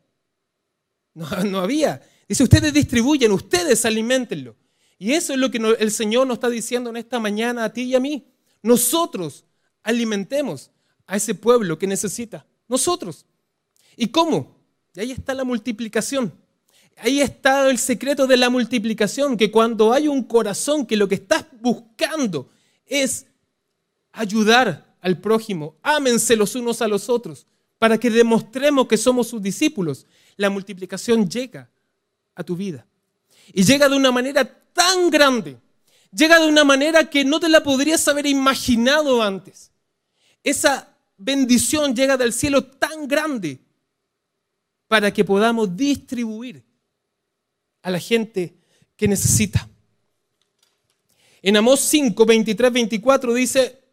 [1.12, 2.00] no, no había.
[2.28, 4.54] Dice, ustedes distribuyen, ustedes alimentenlo.
[4.96, 7.82] Y eso es lo que el Señor nos está diciendo en esta mañana a ti
[7.82, 8.28] y a mí.
[8.62, 9.44] Nosotros
[9.82, 10.70] alimentemos
[11.08, 12.46] a ese pueblo que necesita.
[12.68, 13.26] Nosotros.
[13.96, 14.56] ¿Y cómo?
[14.94, 16.32] Y ahí está la multiplicación.
[16.98, 21.16] Ahí está el secreto de la multiplicación, que cuando hay un corazón que lo que
[21.16, 22.50] estás buscando
[22.86, 23.26] es
[24.12, 29.42] ayudar al prójimo, ámense los unos a los otros, para que demostremos que somos sus
[29.42, 30.06] discípulos,
[30.36, 31.70] la multiplicación llega
[32.34, 32.86] a tu vida.
[33.52, 35.58] Y llega de una manera tan grande,
[36.10, 39.70] llega de una manera que no te la podrías haber imaginado antes.
[40.42, 43.60] Esa bendición llega del cielo tan grande
[44.88, 46.62] para que podamos distribuir
[47.82, 48.54] a la gente
[48.96, 49.68] que necesita.
[51.42, 53.83] En Amós 5, 23, 24 dice,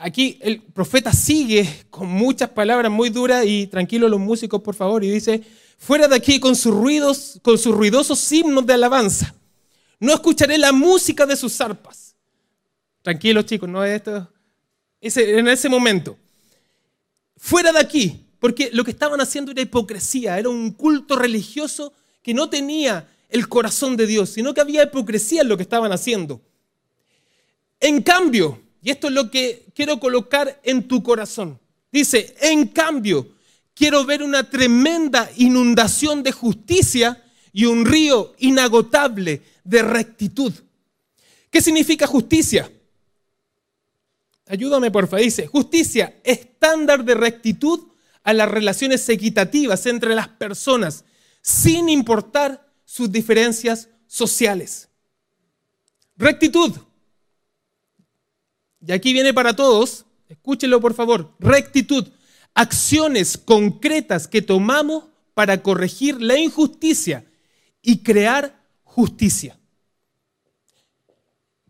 [0.00, 5.04] aquí el profeta sigue con muchas palabras muy duras y tranquilos los músicos por favor
[5.04, 5.42] y dice,
[5.78, 9.34] fuera de aquí con sus ruidos, con sus ruidosos himnos de alabanza.
[9.98, 12.14] No escucharé la música de sus arpas.
[13.02, 14.28] Tranquilos chicos, no es esto.
[15.00, 16.16] en ese momento.
[17.36, 22.34] Fuera de aquí, porque lo que estaban haciendo era hipocresía, era un culto religioso que
[22.34, 26.40] no tenía el corazón de Dios, sino que había hipocresía en lo que estaban haciendo.
[27.78, 31.58] En cambio, y esto es lo que quiero colocar en tu corazón,
[31.92, 33.34] dice, en cambio,
[33.74, 40.52] quiero ver una tremenda inundación de justicia y un río inagotable de rectitud.
[41.50, 42.70] ¿Qué significa justicia?
[44.46, 45.24] Ayúdame, por favor.
[45.24, 47.80] Dice, justicia, estándar de rectitud
[48.22, 51.04] a las relaciones equitativas entre las personas,
[51.40, 54.88] sin importar sus diferencias sociales.
[56.16, 56.72] Rectitud.
[58.86, 62.08] Y aquí viene para todos, escúchenlo por favor, rectitud.
[62.54, 67.24] Acciones concretas que tomamos para corregir la injusticia
[67.82, 69.58] y crear justicia.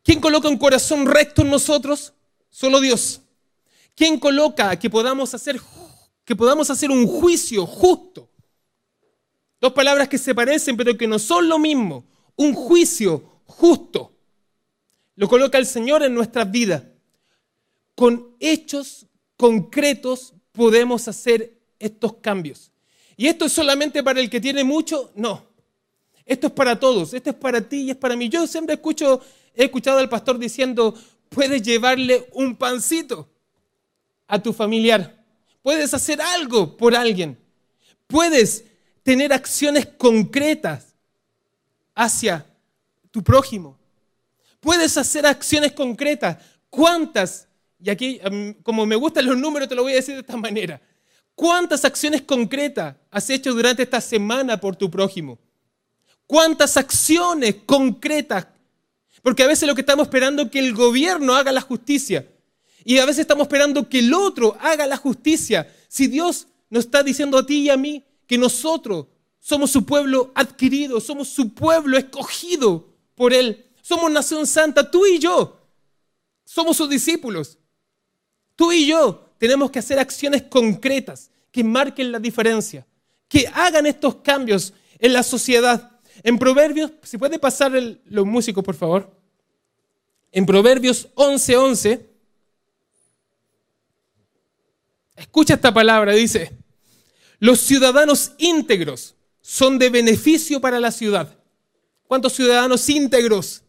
[0.02, 2.14] ¿Quién coloca un corazón recto en nosotros?
[2.48, 3.20] Solo Dios.
[3.94, 5.60] ¿Quién coloca que podamos hacer,
[6.24, 8.30] que podamos hacer un juicio justo?
[9.60, 12.06] Dos palabras que se parecen pero que no son lo mismo.
[12.36, 14.16] Un juicio justo.
[15.16, 16.82] Lo coloca el Señor en nuestras vidas.
[18.00, 19.04] Con hechos
[19.36, 22.72] concretos podemos hacer estos cambios.
[23.14, 25.12] ¿Y esto es solamente para el que tiene mucho?
[25.14, 25.44] No.
[26.24, 27.12] Esto es para todos.
[27.12, 28.30] Esto es para ti y es para mí.
[28.30, 29.20] Yo siempre escucho,
[29.54, 30.94] he escuchado al pastor diciendo,
[31.28, 33.28] puedes llevarle un pancito
[34.28, 35.22] a tu familiar.
[35.60, 37.38] Puedes hacer algo por alguien.
[38.06, 38.64] Puedes
[39.02, 40.94] tener acciones concretas
[41.94, 42.46] hacia
[43.10, 43.78] tu prójimo.
[44.58, 46.38] Puedes hacer acciones concretas.
[46.70, 47.49] ¿Cuántas?
[47.82, 48.20] Y aquí,
[48.62, 50.80] como me gustan los números, te lo voy a decir de esta manera.
[51.34, 55.38] ¿Cuántas acciones concretas has hecho durante esta semana por tu prójimo?
[56.26, 58.46] ¿Cuántas acciones concretas?
[59.22, 62.26] Porque a veces lo que estamos esperando es que el gobierno haga la justicia.
[62.84, 65.74] Y a veces estamos esperando que el otro haga la justicia.
[65.88, 69.06] Si Dios nos está diciendo a ti y a mí, que nosotros
[69.38, 73.66] somos su pueblo adquirido, somos su pueblo escogido por Él.
[73.82, 75.58] Somos nación santa, tú y yo.
[76.44, 77.58] Somos sus discípulos.
[78.60, 82.86] Tú y yo tenemos que hacer acciones concretas que marquen la diferencia,
[83.26, 85.92] que hagan estos cambios en la sociedad.
[86.22, 87.72] En Proverbios, si puede pasar
[88.04, 89.10] los músicos, por favor.
[90.30, 92.10] En Proverbios 11:11, 11,
[95.16, 96.52] escucha esta palabra, dice,
[97.38, 101.34] los ciudadanos íntegros son de beneficio para la ciudad.
[102.06, 103.62] ¿Cuántos ciudadanos íntegros?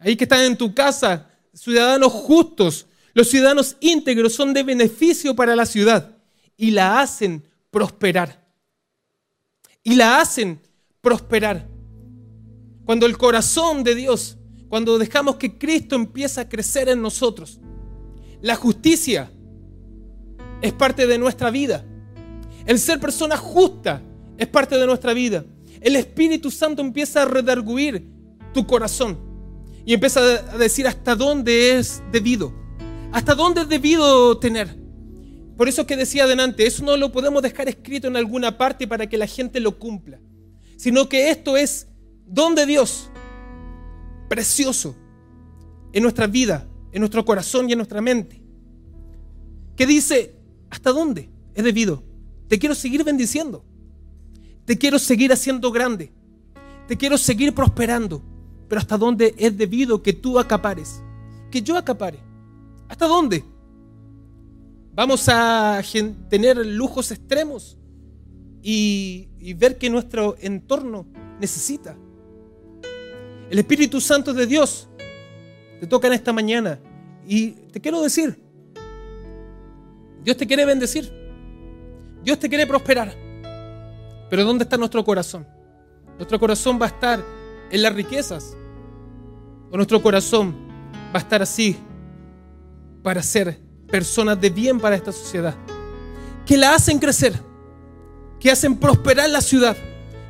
[0.00, 2.85] Ahí que están en tu casa, ciudadanos justos.
[3.16, 6.18] Los ciudadanos íntegros son de beneficio para la ciudad
[6.54, 8.46] y la hacen prosperar.
[9.82, 10.60] Y la hacen
[11.00, 11.66] prosperar.
[12.84, 14.36] Cuando el corazón de Dios,
[14.68, 17.58] cuando dejamos que Cristo empiece a crecer en nosotros,
[18.42, 19.30] la justicia
[20.60, 21.86] es parte de nuestra vida.
[22.66, 24.02] El ser persona justa
[24.36, 25.42] es parte de nuestra vida.
[25.80, 28.06] El Espíritu Santo empieza a redarguir
[28.52, 29.18] tu corazón
[29.86, 32.65] y empieza a decir hasta dónde es debido,
[33.16, 34.76] hasta dónde es debido tener.
[35.56, 39.06] Por eso que decía adelante, eso no lo podemos dejar escrito en alguna parte para
[39.06, 40.20] que la gente lo cumpla,
[40.76, 41.88] sino que esto es
[42.26, 43.08] don de Dios,
[44.28, 44.94] precioso,
[45.94, 48.42] en nuestra vida, en nuestro corazón y en nuestra mente,
[49.76, 50.34] que dice,
[50.68, 52.02] ¿hasta dónde es debido?
[52.48, 53.64] Te quiero seguir bendiciendo,
[54.66, 56.12] te quiero seguir haciendo grande,
[56.86, 58.22] te quiero seguir prosperando,
[58.68, 61.00] pero ¿hasta dónde es debido que tú acapares?
[61.50, 62.25] Que yo acapare.
[62.88, 63.44] ¿Hasta dónde?
[64.94, 65.82] Vamos a
[66.30, 67.76] tener lujos extremos
[68.62, 71.06] y, ver que nuestro entorno
[71.38, 71.96] necesita.
[73.50, 74.88] El Espíritu Santo de Dios
[75.80, 76.80] te toca en esta mañana
[77.26, 78.42] y te quiero decir,
[80.24, 81.12] Dios te quiere bendecir,
[82.24, 83.14] Dios te quiere prosperar,
[84.28, 85.46] pero ¿dónde está nuestro corazón?
[86.16, 87.22] Nuestro corazón va a estar
[87.70, 88.56] en las riquezas
[89.70, 90.56] o nuestro corazón
[91.14, 91.76] va a estar así
[93.06, 95.54] para ser personas de bien para esta sociedad,
[96.44, 97.40] que la hacen crecer,
[98.40, 99.76] que hacen prosperar la ciudad,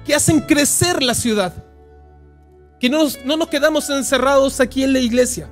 [0.05, 1.65] que hacen crecer la ciudad,
[2.79, 5.49] que no, no nos quedamos encerrados aquí en la iglesia,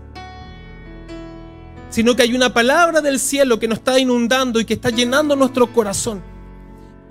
[1.89, 5.35] sino que hay una palabra del cielo que nos está inundando y que está llenando
[5.35, 6.23] nuestro corazón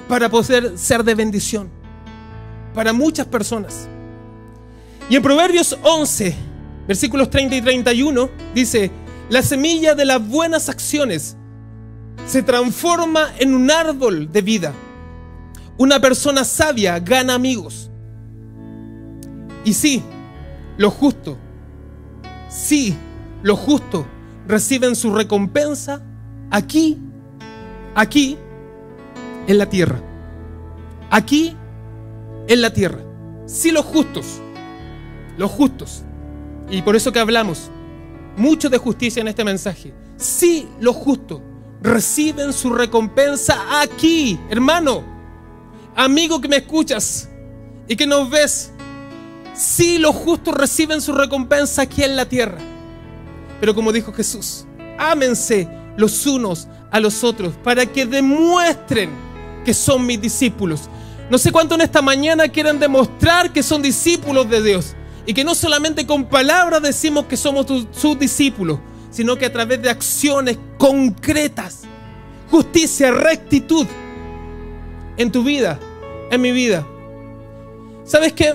[0.07, 1.71] para poder ser de bendición
[2.75, 3.87] para muchas personas.
[5.09, 6.35] Y en Proverbios 11,
[6.87, 8.91] versículos 30 y 31, dice,
[9.29, 11.37] la semilla de las buenas acciones
[12.25, 14.73] se transforma en un árbol de vida.
[15.77, 17.89] Una persona sabia gana amigos.
[19.65, 20.03] Y sí,
[20.77, 21.37] lo justo,
[22.49, 22.95] sí,
[23.41, 24.05] lo justo
[24.47, 26.01] reciben su recompensa
[26.51, 26.99] aquí,
[27.95, 28.37] aquí,
[29.47, 30.01] en la tierra.
[31.09, 31.55] Aquí,
[32.47, 32.99] en la tierra.
[33.45, 34.25] Sí, los justos,
[35.37, 36.03] los justos.
[36.69, 37.69] Y por eso que hablamos
[38.37, 39.93] mucho de justicia en este mensaje.
[40.17, 41.41] Sí, los justos
[41.81, 45.03] reciben su recompensa aquí, hermano,
[45.95, 47.29] amigo que me escuchas
[47.87, 48.71] y que nos ves.
[49.53, 52.57] Sí, los justos reciben su recompensa aquí en la tierra.
[53.59, 54.65] Pero como dijo Jesús,
[54.97, 59.09] ámense los unos a los otros para que demuestren
[59.63, 60.89] que son mis discípulos.
[61.29, 64.95] No sé cuánto en esta mañana quieren demostrar que son discípulos de Dios.
[65.25, 69.81] Y que no solamente con palabras decimos que somos sus discípulos, sino que a través
[69.81, 71.83] de acciones concretas,
[72.49, 73.87] justicia, rectitud
[75.17, 75.79] en tu vida,
[76.29, 76.85] en mi vida.
[78.03, 78.53] ¿Sabes qué?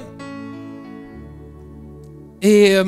[2.40, 2.84] Eh,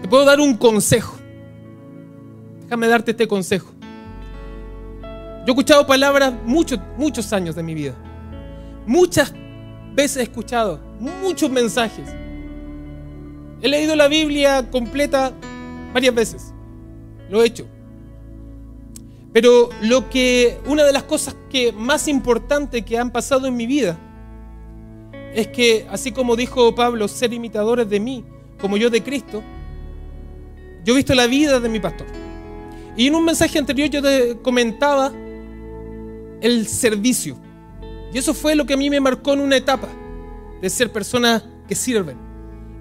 [0.00, 1.18] te puedo dar un consejo.
[2.62, 3.72] Déjame darte este consejo.
[5.02, 7.94] Yo he escuchado palabras muchos, muchos años de mi vida.
[8.86, 9.34] Muchas
[9.94, 12.08] veces he escuchado muchos mensajes.
[13.60, 15.32] He leído la Biblia completa
[15.92, 16.52] varias veces.
[17.30, 17.66] Lo he hecho.
[19.32, 23.66] Pero lo que una de las cosas que más importantes que han pasado en mi
[23.66, 23.98] vida
[25.34, 28.24] es que así como dijo Pablo, ser imitadores de mí,
[28.60, 29.42] como yo de Cristo,
[30.84, 32.06] yo he visto la vida de mi pastor.
[32.96, 35.12] Y en un mensaje anterior yo te comentaba
[36.42, 37.38] el servicio.
[38.12, 39.88] Y eso fue lo que a mí me marcó en una etapa
[40.60, 42.16] de ser personas que sirven.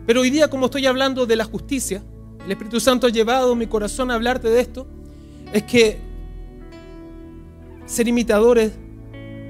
[0.06, 2.04] Pero hoy día, como estoy hablando de la justicia,
[2.44, 4.88] el Espíritu Santo ha llevado mi corazón a hablarte de esto,
[5.54, 6.00] es que
[7.86, 8.74] ser imitadores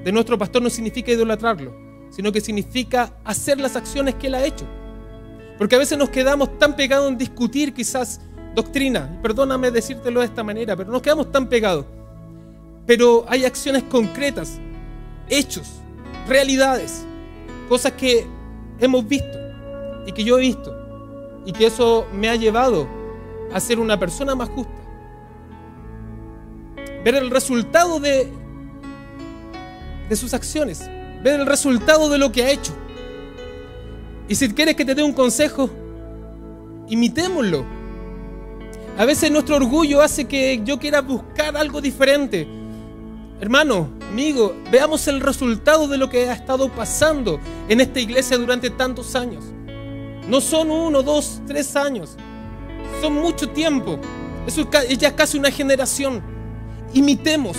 [0.04, 1.74] de nuestro pastor no significa idolatrarlo,
[2.10, 4.66] sino que significa hacer las acciones que él ha hecho.
[5.58, 8.20] Porque a veces nos quedamos tan pegados en discutir quizás
[8.54, 11.86] doctrina, perdóname decírtelo de esta manera, pero nos quedamos tan pegados.
[12.86, 14.58] Pero hay acciones concretas,
[15.32, 15.80] hechos,
[16.28, 17.04] realidades
[17.68, 18.26] cosas que
[18.78, 19.38] hemos visto
[20.06, 20.76] y que yo he visto
[21.46, 22.86] y que eso me ha llevado
[23.52, 24.72] a ser una persona más justa.
[27.04, 28.30] Ver el resultado de,
[30.08, 30.88] de sus acciones,
[31.22, 32.72] ver el resultado de lo que ha hecho.
[34.28, 35.68] Y si quieres que te dé un consejo,
[36.88, 37.64] imitémoslo.
[38.98, 42.46] A veces nuestro orgullo hace que yo quiera buscar algo diferente
[43.42, 48.70] Hermano, amigo, veamos el resultado de lo que ha estado pasando en esta iglesia durante
[48.70, 49.42] tantos años.
[50.28, 52.16] No son uno, dos, tres años.
[53.00, 53.98] Son mucho tiempo.
[54.46, 54.56] Es
[54.96, 56.22] ya casi una generación.
[56.94, 57.56] Imitemos.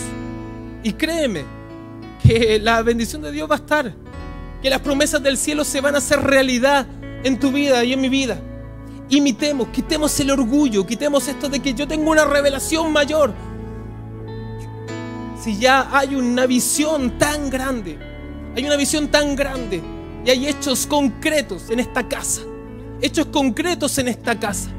[0.83, 1.43] Y créeme
[2.21, 3.93] que la bendición de Dios va a estar.
[4.61, 6.87] Que las promesas del cielo se van a hacer realidad
[7.25, 8.39] en tu vida y en mi vida.
[9.09, 13.33] Imitemos, quitemos el orgullo, quitemos esto de que yo tengo una revelación mayor
[15.43, 17.99] si ya hay una visión tan grande,
[18.55, 19.81] hay una visión tan grande
[20.25, 22.43] y hay hechos concretos en esta casa,
[23.01, 24.69] hechos concretos en esta casa.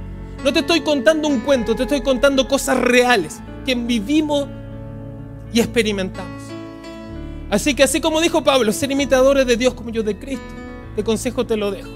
[0.43, 4.47] No te estoy contando un cuento, te estoy contando cosas reales que vivimos
[5.53, 6.43] y experimentamos.
[7.51, 10.55] Así que así como dijo Pablo, ser imitadores de Dios como yo de Cristo,
[10.97, 11.91] de consejo te lo dejo.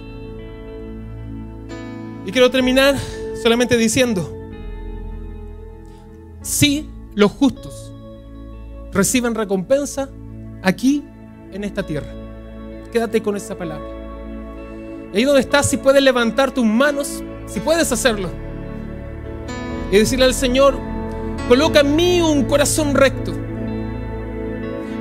[2.26, 2.96] Y quiero terminar
[3.42, 4.30] solamente diciendo,
[6.42, 7.87] si los justos
[8.92, 10.08] reciben recompensa
[10.62, 11.04] aquí
[11.52, 12.08] en esta tierra.
[12.92, 13.86] Quédate con esa palabra.
[15.14, 18.30] ahí donde estás, si puedes levantar tus manos, si puedes hacerlo,
[19.90, 20.78] y decirle al Señor,
[21.48, 23.32] coloca en mí un corazón recto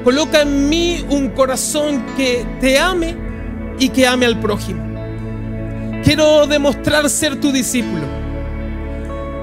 [0.07, 3.13] Coloca en mí un corazón que te ame
[3.77, 4.81] y que ame al prójimo.
[6.01, 8.05] Quiero demostrar ser tu discípulo.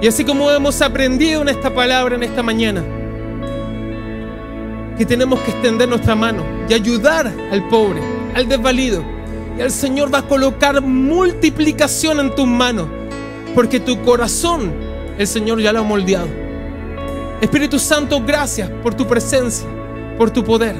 [0.01, 2.82] Y así como hemos aprendido en esta palabra, en esta mañana,
[4.97, 8.01] que tenemos que extender nuestra mano y ayudar al pobre,
[8.34, 9.05] al desvalido.
[9.59, 12.88] Y el Señor va a colocar multiplicación en tus manos,
[13.55, 14.72] porque tu corazón
[15.18, 16.28] el Señor ya lo ha moldeado.
[17.40, 19.68] Espíritu Santo, gracias por tu presencia
[20.16, 20.76] por tu poder.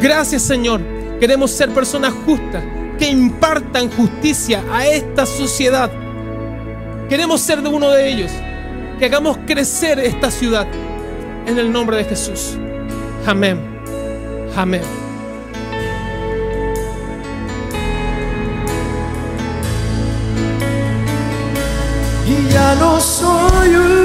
[0.00, 0.80] Gracias Señor.
[1.20, 2.62] Queremos ser personas justas
[2.98, 5.90] que impartan justicia a esta sociedad.
[7.08, 8.30] Queremos ser de uno de ellos.
[8.98, 10.66] Que hagamos crecer esta ciudad.
[11.46, 12.56] En el nombre de Jesús.
[13.26, 13.58] Amén.
[14.54, 14.82] Amén.
[22.26, 24.03] Y ya no soy un